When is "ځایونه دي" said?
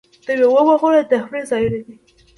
1.51-1.95